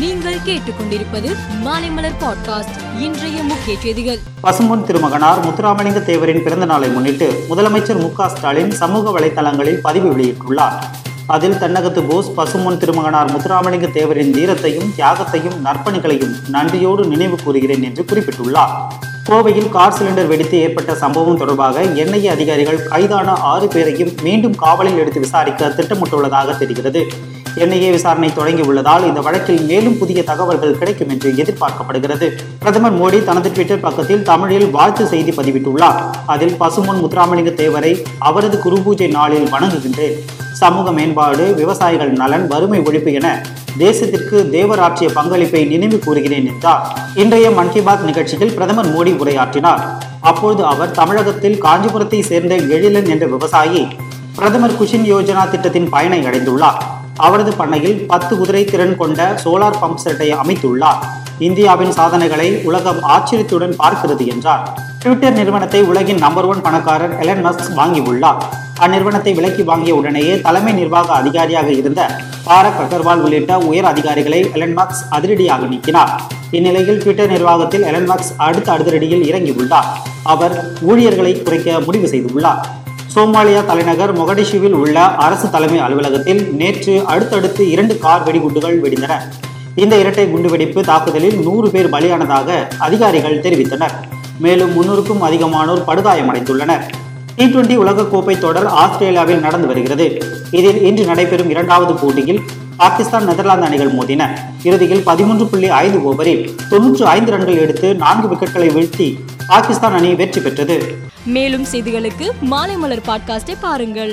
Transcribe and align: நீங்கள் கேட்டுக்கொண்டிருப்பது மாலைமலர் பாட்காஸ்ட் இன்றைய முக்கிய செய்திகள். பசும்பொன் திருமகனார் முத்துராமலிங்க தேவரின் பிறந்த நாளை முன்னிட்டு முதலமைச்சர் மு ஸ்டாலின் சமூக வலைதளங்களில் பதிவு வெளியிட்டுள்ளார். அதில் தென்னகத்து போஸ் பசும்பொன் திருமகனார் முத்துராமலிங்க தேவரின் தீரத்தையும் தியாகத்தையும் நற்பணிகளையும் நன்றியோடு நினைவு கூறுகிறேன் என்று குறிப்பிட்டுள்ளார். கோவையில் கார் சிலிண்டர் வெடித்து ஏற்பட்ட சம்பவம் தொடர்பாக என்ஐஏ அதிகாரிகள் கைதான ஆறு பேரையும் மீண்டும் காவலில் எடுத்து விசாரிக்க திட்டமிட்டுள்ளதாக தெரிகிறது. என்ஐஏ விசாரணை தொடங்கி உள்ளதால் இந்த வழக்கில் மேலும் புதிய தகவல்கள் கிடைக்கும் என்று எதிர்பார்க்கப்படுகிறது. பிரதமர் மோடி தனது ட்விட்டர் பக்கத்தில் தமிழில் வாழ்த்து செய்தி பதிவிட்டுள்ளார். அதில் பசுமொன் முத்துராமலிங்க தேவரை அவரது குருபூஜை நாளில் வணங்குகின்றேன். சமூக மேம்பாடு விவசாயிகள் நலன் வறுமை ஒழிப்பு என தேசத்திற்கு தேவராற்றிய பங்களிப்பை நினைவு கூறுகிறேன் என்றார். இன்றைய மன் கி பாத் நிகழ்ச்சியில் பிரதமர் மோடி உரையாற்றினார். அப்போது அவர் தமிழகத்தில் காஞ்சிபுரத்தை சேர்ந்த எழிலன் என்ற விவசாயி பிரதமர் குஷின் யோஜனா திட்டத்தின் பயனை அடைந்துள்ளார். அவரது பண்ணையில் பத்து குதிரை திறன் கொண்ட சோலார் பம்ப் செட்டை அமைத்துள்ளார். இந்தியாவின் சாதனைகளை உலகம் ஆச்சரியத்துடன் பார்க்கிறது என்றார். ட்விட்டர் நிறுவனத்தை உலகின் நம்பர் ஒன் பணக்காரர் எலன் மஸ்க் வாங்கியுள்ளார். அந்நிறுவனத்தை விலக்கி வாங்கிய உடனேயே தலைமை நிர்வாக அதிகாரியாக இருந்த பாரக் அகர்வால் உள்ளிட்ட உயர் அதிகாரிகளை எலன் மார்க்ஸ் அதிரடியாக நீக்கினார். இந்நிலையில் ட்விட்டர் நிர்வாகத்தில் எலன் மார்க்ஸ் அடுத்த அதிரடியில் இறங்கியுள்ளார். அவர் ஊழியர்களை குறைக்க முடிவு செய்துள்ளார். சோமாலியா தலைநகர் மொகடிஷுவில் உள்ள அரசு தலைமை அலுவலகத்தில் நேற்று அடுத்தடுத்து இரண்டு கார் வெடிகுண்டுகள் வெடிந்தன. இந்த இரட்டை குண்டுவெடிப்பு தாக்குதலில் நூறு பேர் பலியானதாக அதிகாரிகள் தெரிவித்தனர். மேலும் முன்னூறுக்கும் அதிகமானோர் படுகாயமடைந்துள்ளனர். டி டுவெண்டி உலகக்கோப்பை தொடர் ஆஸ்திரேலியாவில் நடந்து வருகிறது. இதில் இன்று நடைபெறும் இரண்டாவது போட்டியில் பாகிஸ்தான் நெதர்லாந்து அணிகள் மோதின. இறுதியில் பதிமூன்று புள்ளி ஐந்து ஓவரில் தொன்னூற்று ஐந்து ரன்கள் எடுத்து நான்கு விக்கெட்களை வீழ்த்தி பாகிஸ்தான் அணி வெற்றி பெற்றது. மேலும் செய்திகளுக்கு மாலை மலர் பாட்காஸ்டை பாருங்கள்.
நீங்கள் 0.00 0.36
கேட்டுக்கொண்டிருப்பது 0.46 1.36
மாலைமலர் 1.64 2.14
பாட்காஸ்ட் 2.20 3.00
இன்றைய 3.00 3.42
முக்கிய 3.42 3.78
செய்திகள். 3.78 4.18
பசும்பொன் 4.42 4.84
திருமகனார் 4.84 5.46
முத்துராமலிங்க 5.46 6.04
தேவரின் 6.04 6.42
பிறந்த 6.42 6.64
நாளை 6.64 6.88
முன்னிட்டு 6.88 7.44
முதலமைச்சர் 7.50 8.00
மு 8.00 8.28
ஸ்டாலின் 8.28 8.70
சமூக 8.70 9.18
வலைதளங்களில் 9.18 9.80
பதிவு 9.82 10.16
வெளியிட்டுள்ளார். 10.16 10.72
அதில் 11.26 11.52
தென்னகத்து 11.52 12.08
போஸ் 12.08 12.30
பசும்பொன் 12.36 12.76
திருமகனார் 12.76 13.32
முத்துராமலிங்க 13.32 13.90
தேவரின் 13.90 14.32
தீரத்தையும் 14.32 14.90
தியாகத்தையும் 14.96 15.56
நற்பணிகளையும் 15.64 16.34
நன்றியோடு 16.48 17.06
நினைவு 17.06 17.38
கூறுகிறேன் 17.44 17.82
என்று 17.82 18.04
குறிப்பிட்டுள்ளார். 18.10 18.74
கோவையில் 19.28 19.68
கார் 19.68 19.92
சிலிண்டர் 19.92 20.26
வெடித்து 20.26 20.58
ஏற்பட்ட 20.58 20.94
சம்பவம் 20.94 21.38
தொடர்பாக 21.38 21.82
என்ஐஏ 21.82 22.26
அதிகாரிகள் 22.26 22.88
கைதான 22.88 23.32
ஆறு 23.32 23.68
பேரையும் 23.68 24.12
மீண்டும் 24.22 24.54
காவலில் 24.54 24.98
எடுத்து 24.98 25.20
விசாரிக்க 25.20 25.68
திட்டமிட்டுள்ளதாக 25.68 26.58
தெரிகிறது. 26.58 27.06
என்ஐஏ 27.56 27.90
விசாரணை 27.90 28.32
தொடங்கி 28.34 28.62
உள்ளதால் 28.62 29.06
இந்த 29.06 29.20
வழக்கில் 29.20 29.60
மேலும் 29.60 29.98
புதிய 29.98 30.24
தகவல்கள் 30.24 30.78
கிடைக்கும் 30.78 31.08
என்று 31.08 31.32
எதிர்பார்க்கப்படுகிறது. 31.32 32.32
பிரதமர் 32.58 33.00
மோடி 33.00 33.24
தனது 33.24 33.52
ட்விட்டர் 33.52 33.80
பக்கத்தில் 33.80 34.22
தமிழில் 34.22 34.70
வாழ்த்து 34.70 35.06
செய்தி 35.06 35.30
பதிவிட்டுள்ளார். 35.30 36.02
அதில் 36.26 36.56
பசுமொன் 36.60 37.00
முத்துராமலிங்க 37.02 37.52
தேவரை 37.62 38.02
அவரது 38.18 38.58
குருபூஜை 38.64 39.10
நாளில் 39.10 39.48
வணங்குகின்றேன். 39.52 40.18
சமூக 40.52 40.92
மேம்பாடு 40.92 41.54
விவசாயிகள் 41.54 42.10
நலன் 42.10 42.46
வறுமை 42.46 42.80
ஒழிப்பு 42.80 43.12
என 43.12 43.42
தேசத்திற்கு 43.78 44.36
தேவராற்றிய 44.48 45.08
பங்களிப்பை 45.14 45.64
நினைவு 45.64 45.98
கூறுகிறேன் 45.98 46.46
என்றார். 46.46 46.96
இன்றைய 47.14 47.50
மன் 47.50 47.72
கி 47.72 47.80
பாத் 47.80 48.04
நிகழ்ச்சியில் 48.04 48.54
பிரதமர் 48.54 48.92
மோடி 48.96 49.12
உரையாற்றினார். 49.12 49.82
அப்போது 50.20 50.64
அவர் 50.64 50.90
தமிழகத்தில் 50.90 51.62
காஞ்சிபுரத்தை 51.62 52.22
சேர்ந்த 52.22 52.56
எழிலன் 52.56 53.08
என்ற 53.08 53.26
விவசாயி 53.26 53.86
பிரதமர் 54.36 54.78
குஷின் 54.80 55.06
யோஜனா 55.14 55.50
திட்டத்தின் 55.50 55.88
பயனை 55.88 56.24
அடைந்துள்ளார். 56.24 56.89
அவரது 57.26 57.52
பண்ணையில் 57.60 57.98
பத்து 58.12 58.32
குதிரை 58.38 58.62
திறன் 58.64 58.96
கொண்ட 59.00 59.20
சோலார் 59.44 59.80
பம்ப் 59.82 60.02
செட்டை 60.04 60.28
அமைத்துள்ளார். 60.42 61.02
இந்தியாவின் 61.48 61.92
சாதனைகளை 61.98 62.48
உலகம் 62.68 63.02
ஆச்சரியத்துடன் 63.14 63.76
பார்க்கிறது 63.82 64.24
என்றார். 64.32 64.64
ட்விட்டர் 65.02 65.36
நிறுவனத்தை 65.38 65.80
உலகின் 65.90 66.20
நம்பர் 66.24 66.48
ஒன் 66.52 66.64
பணக்காரர் 66.66 67.14
எலன் 67.22 67.44
மஸ்க் 67.46 67.70
வாங்கியுள்ளார். 67.78 68.42
அந்நிறுவனத்தை 68.84 69.32
விலக்கி 69.38 69.62
வாங்கிய 69.70 69.94
உடனேயே 70.00 70.34
தலைமை 70.46 70.72
நிர்வாக 70.72 71.08
அதிகாரியாக 71.20 71.68
இருந்த 71.80 72.00
பாரக் 72.46 72.80
அகர்வால் 72.82 73.22
உள்ளிட்ட 73.24 73.58
உயர் 73.70 73.88
அதிகாரிகளை 73.92 74.40
எலன் 74.52 74.76
மார்க்ஸ் 74.78 75.02
அதிரடியாக 75.16 75.66
நீக்கினார். 75.72 76.12
இந்நிலையில் 76.56 77.00
ட்விட்டர் 77.02 77.32
நிர்வாகத்தில் 77.34 77.86
எலன் 77.90 78.08
மார்க்ஸ் 78.10 78.32
அடுத்த 78.46 78.70
அதிரடியில் 78.76 79.26
இறங்கியுள்ளார். 79.30 79.90
அவர் 80.34 80.56
ஊழியர்களை 80.90 81.32
குறைக்க 81.42 81.80
முடிவு 81.86 82.08
செய்துள்ளார். 82.14 82.62
சோமாலியா 83.14 83.66
தலைநகர் 83.66 84.18
மொகடிஷுவில் 84.18 84.72
உள்ள 84.72 84.96
அரசு 85.00 85.50
தலைமை 85.50 85.78
அலுவலகத்தில் 85.78 86.54
நேற்று 86.54 87.02
அடுத்தடுத்து 87.06 87.70
இரண்டு 87.70 87.98
கார் 87.98 88.24
வெடிகுண்டுகள் 88.26 88.76
வெடிந்தன. 88.84 89.14
இந்த 89.74 89.96
இரட்டை 89.96 90.24
குண்டுவெடிப்பு 90.24 90.80
தாக்குதலில் 90.82 91.38
நூறு 91.40 91.70
பேர் 91.70 91.90
பலியானதாக 91.90 92.68
அதிகாரிகள் 92.78 93.40
தெரிவித்தனர். 93.40 93.94
மேலும் 94.38 94.72
முன்னூறுக்கும் 94.76 95.24
அதிகமானோர் 95.28 95.82
படுகாயமடைந்துள்ளனர். 95.86 96.84
டி 97.36 97.44
டுவெண்டி 97.44 97.76
உலகக்கோப்பை 97.84 98.38
தொடர் 98.38 98.66
ஆஸ்திரேலியாவில் 98.66 99.40
நடந்து 99.40 99.66
வருகிறது. 99.66 100.06
இதில் 100.50 100.82
இன்று 100.82 101.04
நடைபெறும் 101.04 101.50
இரண்டாவது 101.50 101.94
போட்டியில் 101.94 102.42
பாகிஸ்தான் 102.80 103.26
நெதர்லாந்து 103.28 103.66
அணிகள் 103.66 103.92
மோதின. 103.94 104.22
இறுதியில் 104.68 105.02
பதிமூன்று 105.08 105.46
புள்ளி 105.46 105.68
ஐந்து 105.82 105.98
ஓவரில் 106.10 106.42
தொன்னூற்று 106.70 107.04
ஐந்து 107.06 107.30
ரன்கள் 107.34 107.62
எடுத்து 107.64 107.88
நான்கு 108.02 108.28
விக்கெட்களை 108.32 108.68
வீழ்த்தி 108.76 109.08
பாகிஸ்தான் 109.46 109.96
அணி 109.98 110.10
வெற்றி 110.20 110.40
பெற்றது. 110.40 110.76
மேலும் 111.36 111.66
செய்திகளுக்கு 111.72 112.26
மாலை 112.52 112.76
மலர் 112.76 113.06
பாட்காஸ்டை 113.08 113.56
பாருங்கள். 113.60 114.12